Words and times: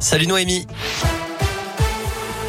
Salut 0.00 0.26
Noémie. 0.26 0.66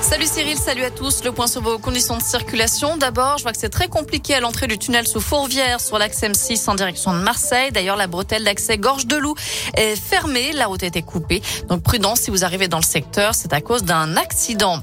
Salut 0.02 0.26
Cyril, 0.26 0.58
salut 0.58 0.84
à 0.84 0.90
tous. 0.90 1.24
Le 1.24 1.32
point 1.32 1.46
sur 1.46 1.62
vos 1.62 1.78
conditions 1.78 2.18
de 2.18 2.22
circulation. 2.24 2.98
D'abord, 2.98 3.38
je 3.38 3.44
vois 3.44 3.52
que 3.52 3.60
c'est 3.60 3.70
très 3.70 3.88
compliqué 3.88 4.34
à 4.34 4.40
l'entrée 4.40 4.66
du 4.66 4.80
tunnel 4.80 5.06
sous 5.08 5.22
Fourvière 5.22 5.80
sur 5.80 6.00
l'axe 6.00 6.20
M6 6.22 6.68
en 6.68 6.74
direction 6.74 7.14
de 7.14 7.20
Marseille. 7.20 7.72
D'ailleurs, 7.72 7.96
la 7.96 8.08
bretelle 8.08 8.44
d'accès 8.44 8.80
Gorge 8.80 9.06
de 9.06 9.18
Loup 9.18 9.36
est 9.76 9.96
fermée. 9.96 10.52
La 10.54 10.66
route 10.66 10.82
a 10.82 10.88
été 10.88 11.04
coupée. 11.04 11.44
Donc 11.70 11.84
prudence 11.84 12.22
si 12.22 12.32
vous 12.32 12.44
arrivez 12.44 12.68
dans 12.68 12.80
le 12.80 12.84
secteur. 12.84 13.36
C'est 13.36 13.54
à 13.54 13.62
cause 13.62 13.84
d'un 13.84 14.18
accident. 14.18 14.82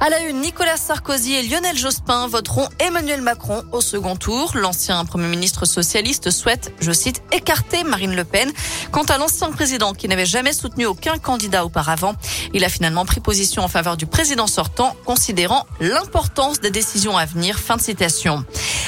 À 0.00 0.08
la 0.10 0.20
une, 0.20 0.40
Nicolas 0.40 0.76
Sarkozy 0.76 1.34
et 1.34 1.42
Lionel 1.42 1.76
Jospin 1.76 2.26
voteront 2.26 2.68
Emmanuel 2.78 3.20
Macron 3.20 3.62
au 3.72 3.80
second 3.80 4.16
tour. 4.16 4.52
L'ancien 4.54 5.04
premier 5.04 5.28
ministre 5.28 5.64
socialiste 5.64 6.30
souhaite, 6.30 6.72
je 6.80 6.92
cite, 6.92 7.22
écarter 7.32 7.84
Marine 7.84 8.14
Le 8.14 8.24
Pen. 8.24 8.50
Quant 8.90 9.04
à 9.04 9.18
l'ancien 9.18 9.50
président 9.50 9.92
qui 9.92 10.08
n'avait 10.08 10.26
jamais 10.26 10.52
soutenu 10.52 10.86
aucun 10.86 11.18
candidat 11.18 11.64
auparavant, 11.64 12.14
il 12.52 12.64
a 12.64 12.68
finalement 12.68 13.04
pris 13.04 13.20
position 13.20 13.62
en 13.62 13.68
faveur 13.68 13.96
du 13.96 14.06
président 14.06 14.46
sortant, 14.46 14.96
considérant 15.04 15.66
l'importance 15.80 16.60
des 16.60 16.70
décisions 16.70 17.16
à 17.16 17.24
venir. 17.24 17.58
Fin 17.58 17.76
de 17.76 17.82
citation. 17.82 18.44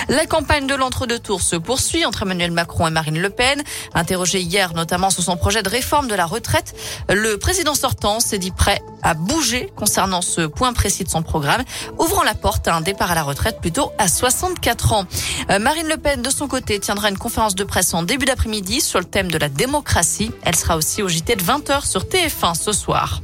La 0.08 0.26
campagne 0.26 0.66
de 0.66 0.74
l'entre-deux 0.74 1.18
tours 1.18 1.42
se 1.42 1.56
poursuit 1.56 2.04
entre 2.04 2.22
Emmanuel 2.22 2.50
Macron 2.50 2.86
et 2.86 2.90
Marine 2.90 3.18
Le 3.18 3.30
Pen. 3.30 3.62
Interrogé 3.94 4.40
hier 4.40 4.74
notamment 4.74 5.10
sur 5.10 5.22
son 5.22 5.36
projet 5.36 5.62
de 5.62 5.68
réforme 5.68 6.08
de 6.08 6.14
la 6.14 6.26
retraite, 6.26 6.74
le 7.08 7.36
président 7.38 7.74
sortant 7.74 8.20
s'est 8.20 8.38
dit 8.38 8.50
prêt 8.50 8.82
à 9.02 9.14
bouger 9.14 9.70
concernant 9.76 10.22
ce 10.22 10.42
point 10.42 10.72
précis 10.72 11.04
de 11.04 11.08
son 11.08 11.22
programme, 11.22 11.62
ouvrant 11.98 12.22
la 12.22 12.34
porte 12.34 12.68
à 12.68 12.74
un 12.74 12.80
départ 12.80 13.10
à 13.10 13.14
la 13.14 13.22
retraite 13.22 13.60
plutôt 13.60 13.92
à 13.98 14.08
64 14.08 14.92
ans. 14.92 15.04
Euh, 15.50 15.58
Marine 15.58 15.88
Le 15.88 15.96
Pen, 15.96 16.22
de 16.22 16.30
son 16.30 16.48
côté, 16.48 16.78
tiendra 16.80 17.10
une 17.10 17.18
conférence 17.18 17.54
de 17.54 17.64
presse 17.64 17.94
en 17.94 18.02
début 18.02 18.26
d'après-midi 18.26 18.80
sur 18.80 18.98
le 18.98 19.04
thème 19.04 19.30
de 19.30 19.38
la 19.38 19.48
démocratie. 19.48 20.30
Elle 20.44 20.56
sera 20.56 20.76
aussi 20.76 21.02
au 21.02 21.08
JT 21.08 21.36
de 21.36 21.42
20h 21.42 21.86
sur 21.86 22.04
TF1 22.04 22.54
ce 22.54 22.72
soir. 22.72 23.20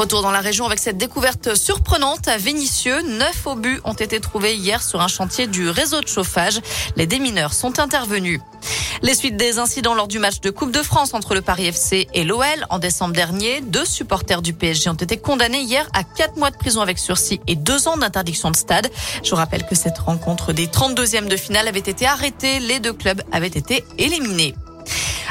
Retour 0.00 0.22
dans 0.22 0.30
la 0.30 0.40
région 0.40 0.64
avec 0.64 0.78
cette 0.78 0.96
découverte 0.96 1.54
surprenante 1.54 2.26
à 2.26 2.38
Vénissieux. 2.38 3.02
Neuf 3.02 3.46
obus 3.46 3.82
ont 3.84 3.92
été 3.92 4.18
trouvés 4.18 4.56
hier 4.56 4.82
sur 4.82 5.02
un 5.02 5.08
chantier 5.08 5.46
du 5.46 5.68
réseau 5.68 6.00
de 6.00 6.08
chauffage. 6.08 6.62
Les 6.96 7.06
démineurs 7.06 7.52
sont 7.52 7.78
intervenus. 7.78 8.40
Les 9.02 9.12
suites 9.12 9.36
des 9.36 9.58
incidents 9.58 9.92
lors 9.92 10.08
du 10.08 10.18
match 10.18 10.40
de 10.40 10.48
Coupe 10.48 10.72
de 10.72 10.82
France 10.82 11.12
entre 11.12 11.34
le 11.34 11.42
Paris 11.42 11.66
FC 11.66 12.08
et 12.14 12.24
l'OL 12.24 12.46
en 12.70 12.78
décembre 12.78 13.12
dernier, 13.12 13.60
deux 13.60 13.84
supporters 13.84 14.40
du 14.40 14.54
PSG 14.54 14.88
ont 14.88 14.94
été 14.94 15.18
condamnés 15.18 15.60
hier 15.60 15.86
à 15.92 16.02
quatre 16.02 16.38
mois 16.38 16.50
de 16.50 16.56
prison 16.56 16.80
avec 16.80 16.98
sursis 16.98 17.38
et 17.46 17.54
deux 17.54 17.86
ans 17.86 17.98
d'interdiction 17.98 18.50
de 18.50 18.56
stade. 18.56 18.90
Je 19.22 19.34
rappelle 19.34 19.66
que 19.66 19.74
cette 19.74 19.98
rencontre 19.98 20.54
des 20.54 20.68
32e 20.68 21.28
de 21.28 21.36
finale 21.36 21.68
avait 21.68 21.78
été 21.78 22.06
arrêtée. 22.06 22.58
Les 22.58 22.80
deux 22.80 22.94
clubs 22.94 23.22
avaient 23.32 23.48
été 23.48 23.84
éliminés. 23.98 24.54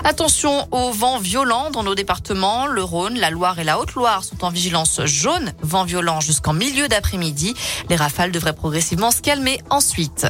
Attention 0.04 0.68
aux 0.72 0.92
vents 0.92 1.20
violents 1.20 1.72
dans 1.72 1.84
nos 1.84 1.96
départements. 1.96 2.68
Le 2.68 2.84
Rhône, 2.84 3.20
la 3.20 3.30
Loire 3.30 3.60
et 3.60 3.64
la 3.64 3.80
Haute-Loire 3.80 4.24
sont 4.24 4.46
en 4.46 4.50
vigilance 4.50 5.02
jaune. 5.06 5.54
Vent 5.62 5.84
violent 5.84 6.22
jusqu'en 6.22 6.54
milieu 6.54 6.88
d'après-midi. 6.88 7.54
Les 7.90 7.96
rafales 7.96 8.32
devraient 8.32 8.54
progressivement 8.54 9.12
se 9.12 9.22
calmer 9.22 9.60
ensuite. 9.70 10.28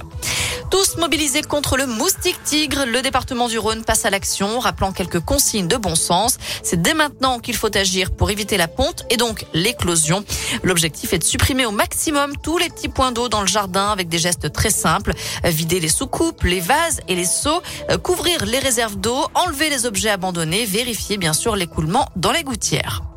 Tous 0.69 0.97
mobilisés 0.97 1.41
contre 1.41 1.77
le 1.77 1.87
moustique 1.87 2.41
tigre, 2.43 2.85
le 2.85 3.01
département 3.01 3.47
du 3.47 3.57
Rhône 3.57 3.83
passe 3.83 4.05
à 4.05 4.11
l'action, 4.11 4.59
rappelant 4.59 4.91
quelques 4.91 5.19
consignes 5.19 5.67
de 5.67 5.77
bon 5.77 5.95
sens. 5.95 6.37
C'est 6.61 6.81
dès 6.81 6.93
maintenant 6.93 7.39
qu'il 7.39 7.55
faut 7.55 7.75
agir 7.75 8.11
pour 8.11 8.29
éviter 8.29 8.55
la 8.55 8.67
ponte 8.67 9.03
et 9.09 9.17
donc 9.17 9.45
l'éclosion. 9.55 10.23
L'objectif 10.61 11.11
est 11.13 11.17
de 11.17 11.23
supprimer 11.23 11.65
au 11.65 11.71
maximum 11.71 12.37
tous 12.37 12.59
les 12.59 12.69
petits 12.69 12.87
points 12.87 13.11
d'eau 13.11 13.29
dans 13.29 13.41
le 13.41 13.47
jardin 13.47 13.89
avec 13.89 14.09
des 14.09 14.19
gestes 14.19 14.53
très 14.53 14.69
simples. 14.69 15.13
Vider 15.43 15.79
les 15.79 15.89
soucoupes, 15.89 16.43
les 16.43 16.59
vases 16.59 17.01
et 17.07 17.15
les 17.15 17.25
seaux, 17.25 17.61
couvrir 18.03 18.45
les 18.45 18.59
réserves 18.59 18.97
d'eau, 18.97 19.25
enlever 19.33 19.71
les 19.71 19.87
objets 19.87 20.11
abandonnés, 20.11 20.65
vérifier 20.65 21.17
bien 21.17 21.33
sûr 21.33 21.55
l'écoulement 21.55 22.07
dans 22.15 22.31
les 22.31 22.43
gouttières. 22.43 23.08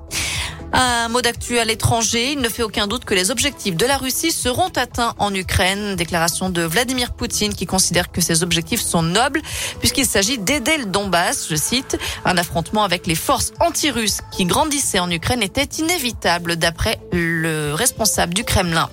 Un 0.73 1.09
mot 1.09 1.20
d'actu 1.20 1.59
à 1.59 1.65
l'étranger. 1.65 2.33
Il 2.33 2.41
ne 2.41 2.48
fait 2.48 2.62
aucun 2.62 2.87
doute 2.87 3.05
que 3.05 3.15
les 3.15 3.31
objectifs 3.31 3.77
de 3.77 3.84
la 3.84 3.98
Russie 3.98 4.33
seront 4.33 4.69
atteints 4.69 5.14
en 5.19 5.34
Ukraine. 5.34 5.97
Déclaration 5.97 6.48
de 6.48 6.62
Vladimir 6.62 7.13
Poutine 7.13 7.55
qui 7.55 7.67
considère 7.67 8.11
que 8.11 8.20
ces 8.20 8.42
objectifs 8.42 8.80
sont 8.80 9.02
nobles 9.02 9.42
puisqu'il 9.80 10.07
s'agit 10.07 10.39
d'aider 10.39 10.79
le 10.79 10.86
Donbass. 10.86 11.48
Je 11.51 11.57
cite, 11.57 11.98
un 12.24 12.39
affrontement 12.39 12.85
avec 12.85 13.07
les 13.07 13.14
forces 13.14 13.52
anti-russes 13.61 14.20
qui 14.30 14.47
grandissaient 14.47 14.98
en 15.01 15.11
Ukraine 15.11 15.42
était 15.42 15.69
inévitable 15.79 16.57
d'après 16.57 17.01
le 17.13 17.74
responsable 17.74 18.33
du 18.33 18.45
Kremlin. 18.45 18.89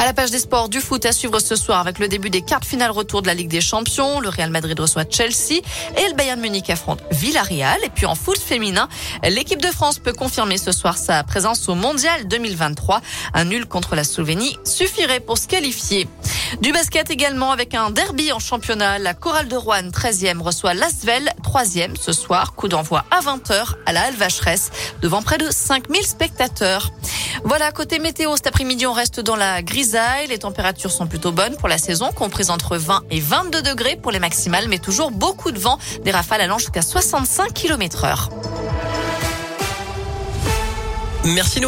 À 0.00 0.06
la 0.06 0.14
page 0.14 0.30
des 0.30 0.38
sports 0.38 0.70
du 0.70 0.80
foot 0.80 1.04
à 1.04 1.12
suivre 1.12 1.40
ce 1.40 1.56
soir 1.56 1.78
avec 1.78 1.98
le 1.98 2.08
début 2.08 2.30
des 2.30 2.40
quarts 2.40 2.64
finales 2.64 2.90
retour 2.90 3.20
de 3.20 3.26
la 3.26 3.34
Ligue 3.34 3.50
des 3.50 3.60
Champions. 3.60 4.18
Le 4.20 4.30
Real 4.30 4.48
Madrid 4.48 4.80
reçoit 4.80 5.04
Chelsea 5.06 5.60
et 5.94 6.08
le 6.08 6.14
Bayern 6.14 6.40
Munich 6.40 6.70
affronte 6.70 7.02
Villarreal. 7.10 7.78
Et 7.84 7.90
puis 7.90 8.06
en 8.06 8.14
foot 8.14 8.38
féminin, 8.38 8.88
l'équipe 9.28 9.60
de 9.60 9.66
France 9.66 9.98
peut 9.98 10.14
confirmer 10.14 10.56
ce 10.56 10.72
soir 10.72 10.96
sa 10.96 11.22
présence 11.22 11.68
au 11.68 11.74
Mondial 11.74 12.26
2023. 12.28 13.02
Un 13.34 13.44
nul 13.44 13.66
contre 13.66 13.94
la 13.94 14.02
Slovénie 14.02 14.56
suffirait 14.64 15.20
pour 15.20 15.36
se 15.36 15.46
qualifier. 15.46 16.08
Du 16.62 16.72
basket 16.72 17.10
également 17.10 17.50
avec 17.52 17.74
un 17.74 17.90
derby 17.90 18.32
en 18.32 18.38
championnat. 18.38 18.98
La 18.98 19.12
Chorale 19.12 19.48
de 19.48 19.56
Rouen, 19.56 19.90
13e, 19.90 20.40
reçoit 20.40 20.72
Lasvel, 20.72 21.30
3e 21.44 21.94
ce 22.00 22.12
soir. 22.12 22.54
Coup 22.54 22.68
d'envoi 22.68 23.04
à 23.10 23.20
20h 23.20 23.74
à 23.84 23.92
la 23.92 24.04
Alvacheresse 24.04 24.70
devant 25.02 25.20
près 25.20 25.36
de 25.36 25.50
5000 25.50 26.02
spectateurs. 26.06 26.90
Voilà, 27.44 27.72
côté 27.72 27.98
météo, 27.98 28.36
cet 28.36 28.46
après-midi, 28.46 28.86
on 28.86 28.92
reste 28.92 29.20
dans 29.20 29.36
la 29.36 29.62
grisaille. 29.62 30.26
Les 30.28 30.38
températures 30.38 30.90
sont 30.90 31.06
plutôt 31.06 31.32
bonnes 31.32 31.56
pour 31.56 31.68
la 31.68 31.78
saison, 31.78 32.10
comprises 32.12 32.50
entre 32.50 32.76
20 32.76 33.02
et 33.10 33.20
22 33.20 33.62
degrés 33.62 33.96
pour 33.96 34.12
les 34.12 34.18
maximales, 34.18 34.68
mais 34.68 34.78
toujours 34.78 35.10
beaucoup 35.10 35.50
de 35.50 35.58
vent, 35.58 35.78
des 36.04 36.10
rafales 36.10 36.42
allant 36.42 36.58
jusqu'à 36.58 36.82
65 36.82 37.52
km 37.52 38.04
heure. 38.04 38.30
Merci. 41.24 41.60